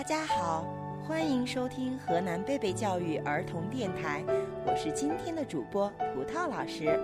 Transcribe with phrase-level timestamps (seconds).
[0.00, 0.64] 大家好，
[1.06, 4.24] 欢迎收听河南贝贝教育儿童电台，
[4.64, 6.98] 我是今天的主播葡萄老师。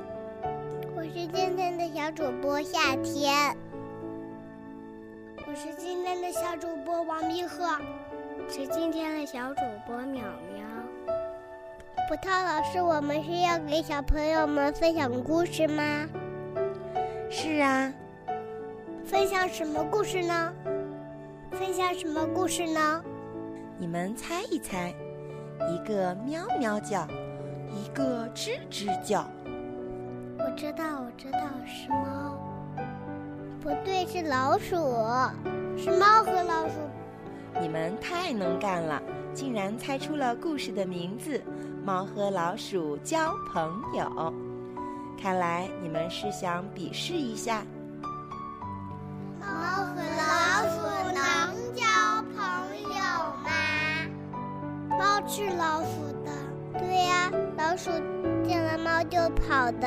[0.97, 3.55] 我是今天的小主播夏天。
[5.47, 7.67] 我是今天的小主播王碧鹤。
[8.49, 10.23] 是今天的小主播淼
[10.55, 10.65] 淼。
[12.09, 16.09] 葡萄老师，我们是要给小朋友们分享故事吗？
[17.29, 17.93] 是啊。
[19.05, 20.55] 分享什么故事呢？
[21.59, 23.03] 分享什么故事呢？
[23.79, 24.95] 你们猜一猜，
[25.71, 27.09] 一个喵喵叫，
[27.71, 29.27] 一个吱吱叫。
[30.39, 32.39] 我知道，我知道，是猫。
[33.59, 34.77] 不对，是老鼠。
[35.79, 36.75] 是猫和老鼠。
[37.59, 41.39] 你们太能干了，竟然猜出了故事的名字
[41.87, 44.05] 《猫和老鼠交朋友》。
[45.19, 47.65] 看来你们是想比试一下。
[55.39, 55.89] 是老鼠
[56.25, 56.31] 的，
[56.79, 57.91] 对呀，老鼠
[58.43, 59.87] 见了猫就跑的。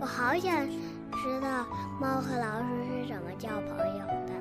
[0.00, 0.64] 我好想
[1.10, 1.66] 知道
[2.00, 4.32] 猫和老鼠是怎么交朋友的。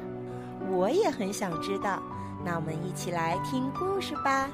[0.70, 2.00] 我也很想知道，
[2.46, 4.48] 那我们一起来听故事吧。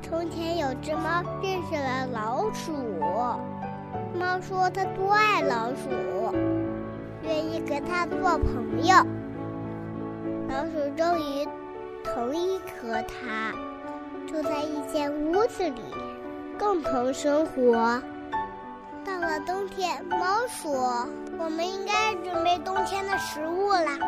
[0.00, 2.72] 从前有只猫认识了老鼠，
[4.16, 6.32] 猫说它多爱老鼠，
[7.24, 8.94] 愿意跟它做朋友。
[10.48, 11.44] 老鼠终于
[12.04, 13.52] 同意和它。
[14.30, 15.82] 住在一间屋子里，
[16.56, 18.00] 共同生活。
[19.04, 21.04] 到了冬天，猫说
[21.36, 23.98] ：“我们应该准备冬天的食物啦，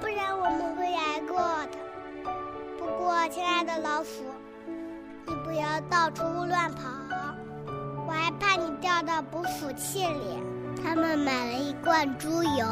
[0.00, 1.78] 不然我们会挨饿的。”
[2.78, 4.22] 不过，亲爱的老鼠，
[5.26, 6.88] 你不要到处乱跑，
[8.06, 10.38] 我还怕你掉到捕鼠器里。
[10.84, 12.64] 他们买了一罐猪油。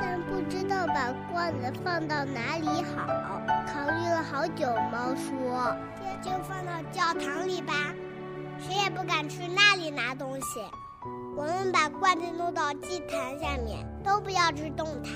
[0.00, 3.06] 但不知道把罐子放到哪里好，
[3.66, 4.66] 考虑了好久。
[4.92, 7.72] 猫说：“那就放到教堂里吧，
[8.58, 10.60] 谁也不敢去那里拿东西。
[11.36, 15.10] 我们把罐子弄到祭坛下面，都不要去动它。”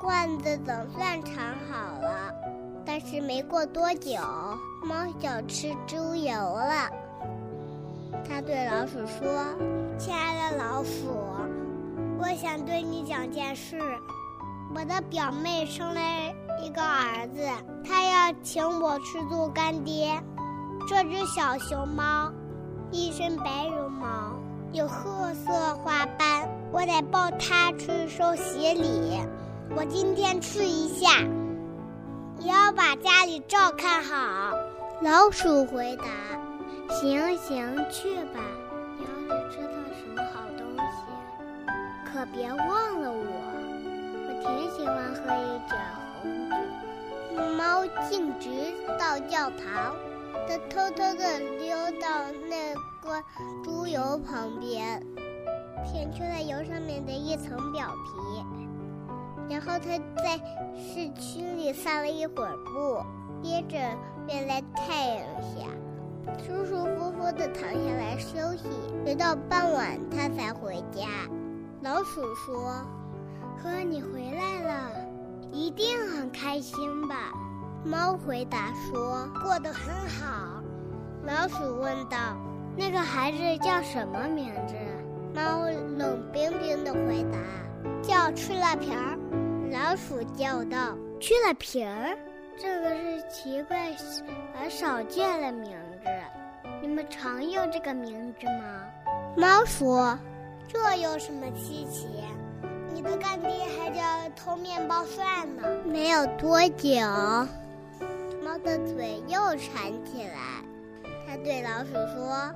[0.00, 1.34] 罐子总算藏
[1.70, 2.32] 好了，
[2.86, 4.16] 但是没过多久，
[4.82, 6.88] 猫想吃猪油了。
[8.26, 9.44] 他对老鼠说
[9.98, 11.08] ：“亲爱的老鼠。”
[12.20, 13.78] 我想对你讲件事，
[14.74, 16.00] 我的表妹生了
[16.60, 17.40] 一个儿子，
[17.84, 20.20] 她要请我去做干爹。
[20.88, 22.32] 这只小熊猫，
[22.90, 24.34] 一身白绒毛，
[24.72, 29.20] 有褐色花斑，我得抱它去收喜礼。
[29.76, 31.20] 我今天去一下，
[32.40, 34.52] 也要把家里照看好。
[35.02, 36.04] 老鼠回答
[36.90, 38.40] ：“行行，去吧。
[42.18, 43.22] 可别忘了我，
[44.26, 45.78] 我挺喜欢喝一点
[46.20, 46.56] 红酒。
[47.56, 48.50] 猫径直
[48.98, 49.94] 到教堂，
[50.48, 52.08] 它偷偷的溜到
[52.50, 53.22] 那罐
[53.62, 55.00] 猪油旁边，
[55.86, 58.44] 舔去了油上面的一层表皮，
[59.48, 60.40] 然后它在
[60.76, 63.00] 市区里散了一会儿步，
[63.44, 63.78] 接着
[64.26, 65.70] 便在太阳下
[66.44, 68.68] 舒舒服服的躺下来休息，
[69.06, 71.06] 直到傍晚它才回家。
[71.80, 72.84] 老鼠说
[73.62, 74.90] ：“呵，你回来了，
[75.52, 77.32] 一定很开心吧？”
[77.86, 80.60] 猫回答说：“过得很好。”
[81.24, 82.16] 老鼠问道
[82.76, 84.74] ：“那个孩子叫什么名字？”
[85.32, 85.66] 猫
[85.96, 87.38] 冷冰冰的回答
[88.02, 89.16] ：“叫去了皮儿。”
[89.70, 92.18] 老鼠叫道：“去了皮儿，
[92.58, 93.94] 这个是奇怪
[94.60, 95.70] 而少见的名
[96.02, 96.08] 字。
[96.82, 98.82] 你们常用这个名字吗？”
[99.38, 100.18] 猫说。
[100.68, 102.06] 这有什么稀奇？
[102.92, 103.48] 你的干爹
[103.78, 104.02] 还叫
[104.36, 105.62] 偷面包蒜呢。
[105.86, 107.00] 没有多久，
[108.44, 110.62] 猫的嘴又馋起来。
[111.26, 112.52] 它对老鼠说：“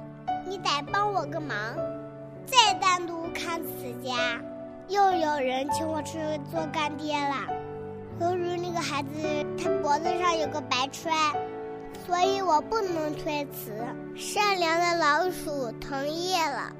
[0.46, 1.56] 你得帮我个忙，
[2.44, 4.38] 再单独看此家。
[4.88, 6.18] 又有人请我吃
[6.50, 7.46] 做干爹了。
[8.20, 9.08] 由于那个孩子
[9.56, 11.10] 他脖子上有个白圈，
[12.04, 13.72] 所以我不能推辞。”
[14.14, 16.72] 善良的老鼠同意了。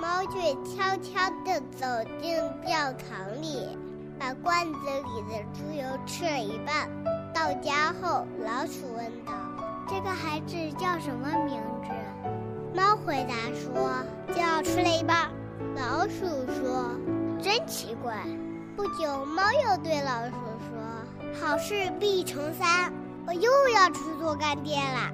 [0.00, 1.86] 猫却悄悄地走
[2.20, 3.78] 进教堂里，
[4.18, 6.88] 把罐子里的猪油吃了一半。
[7.32, 9.32] 到家后，老鼠问道
[9.88, 11.90] ：“这个孩子叫什么名字？”
[12.76, 14.04] 猫回答说
[14.36, 15.30] ：“叫吃了一半。”
[15.74, 16.90] 老鼠说
[17.42, 18.16] ：“真奇怪。”
[18.76, 20.36] 不久，猫又对老鼠
[20.68, 22.92] 说：“好事必成三，
[23.26, 25.10] 我又要去做干爹了。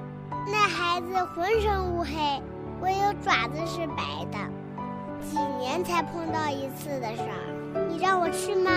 [0.48, 2.42] 那孩子浑身乌黑，
[2.80, 4.38] 唯有爪子是白的。”
[5.30, 8.70] 几年才碰到一次的事儿，你让我去吗？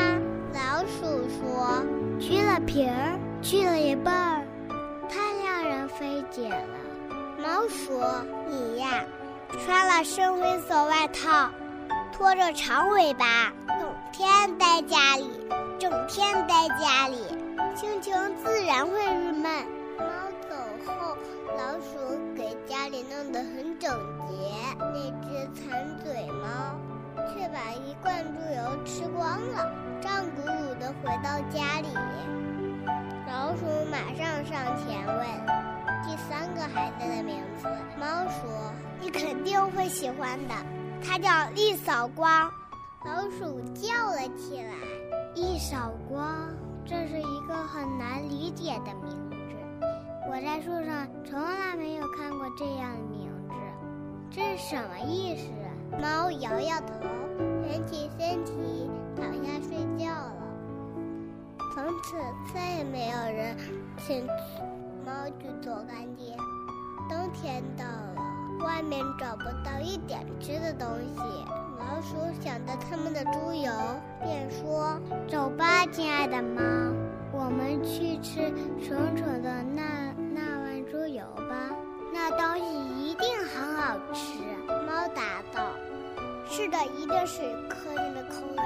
[0.53, 1.83] 老鼠说
[2.19, 4.45] ：“去了皮儿去了一半儿，
[5.09, 6.67] 太让人费解了。
[7.37, 9.03] 猫说：“你呀，
[9.59, 11.49] 穿了深灰色外套，
[12.13, 15.29] 拖着长尾巴，整天待家里，
[15.77, 17.17] 整天待家里，
[17.75, 19.51] 心情自然会郁闷。”
[23.15, 23.89] 弄得很整
[24.27, 24.35] 洁。
[24.77, 26.75] 那只馋嘴猫
[27.29, 29.71] 却把一罐猪油吃光了，
[30.01, 31.87] 胀鼓鼓的回到家里。
[33.27, 35.25] 老鼠马上上前问
[36.03, 37.67] 第三个孩子的名字。
[37.97, 40.53] 猫说：“你肯定会喜欢的，
[41.01, 42.51] 它叫一扫光。”
[43.05, 44.73] 老鼠叫了起来
[45.35, 46.49] ：“一扫光，
[46.85, 49.24] 这是一个很难理解的名字。
[50.27, 53.53] 我在树上从来没有看过这样的名字，
[54.31, 55.51] 这是什么意思？”
[56.01, 57.07] 猫摇摇头，
[57.63, 60.33] 蜷起身体，躺下睡觉了。
[61.73, 62.17] 从此
[62.53, 63.55] 再也没有人
[63.97, 64.25] 请
[65.05, 66.35] 猫去做干爹。
[67.07, 71.21] 冬天到了，外面找不到一点吃的东西。
[71.77, 73.71] 老鼠想到他们的猪油，
[74.23, 74.99] 便说
[75.29, 76.61] ：“走吧，亲爱的猫，
[77.31, 78.51] 我们去吃
[78.81, 79.61] 蠢蠢的。
[79.61, 79.83] 那
[82.37, 84.39] 东西一定很好吃。”
[84.87, 85.71] 猫答道
[86.49, 88.63] ：“是的，一定是可人的口味。”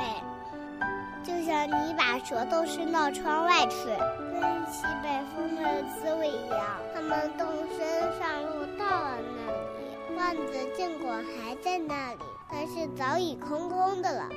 [1.23, 3.87] 就像你把舌头伸到窗外去，
[4.31, 6.59] 跟西北风的滋味一样。
[6.95, 7.45] 他们动
[7.77, 12.19] 身上路，到了那里，罐子尽管还在那里，
[12.49, 14.29] 但是早已空空的了。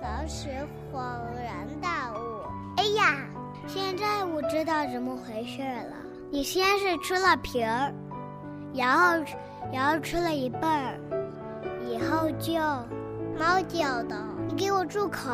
[0.00, 0.48] 老鼠
[0.92, 1.00] 恍
[1.44, 2.16] 然大悟
[2.78, 3.18] ：“哎呀，
[3.68, 5.96] 现在我知道怎么回事了。
[6.30, 7.92] 你先是吃了皮儿，
[8.74, 9.24] 然后，
[9.72, 10.98] 然后吃了一半儿，
[11.88, 12.54] 以后就……”
[13.38, 14.16] 猫叫道
[14.48, 14.54] ：“你。
[14.54, 15.30] 给我住口！”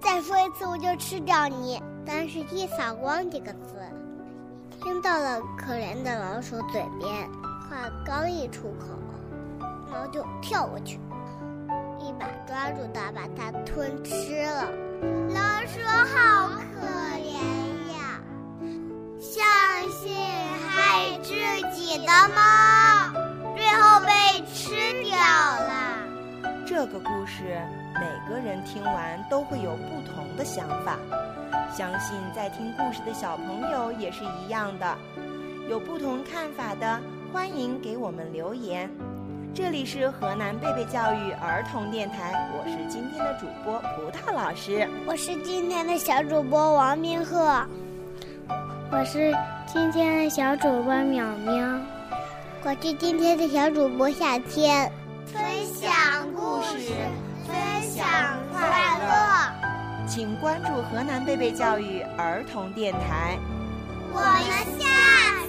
[0.00, 1.82] 再说一次，我就吃掉你！
[2.04, 3.76] 但是“一扫光”这个字，
[4.82, 7.26] 听到了可怜的老鼠嘴边，
[7.70, 8.86] 话刚一出口，
[9.90, 10.98] 猫就跳过去，
[11.98, 14.14] 一把抓住它，把它吞吃
[21.96, 24.74] 己的猫，最后被吃
[25.04, 25.96] 掉了。
[26.66, 27.56] 这个故事。
[27.94, 30.98] 每个人听完都会有不同的想法，
[31.72, 34.98] 相信在听故事的小朋友也是一样的。
[35.70, 37.00] 有不同看法的，
[37.32, 38.90] 欢迎给我们留言。
[39.54, 47.64] 这里是河南贝贝教育儿童电台，我是今天的主播葡萄老师，我是今天的小主播王明鹤，
[48.90, 49.34] 我是
[49.66, 51.80] 今天的小主播淼淼，
[52.62, 54.90] 我是今天的小主播夏天，
[55.26, 55.42] 分
[55.74, 55.92] 享
[56.34, 56.92] 故事。
[57.46, 58.06] 分享
[58.52, 58.60] 快
[59.00, 63.36] 乐，请关注河南贝贝教育儿童电台。
[64.12, 65.43] 我们下。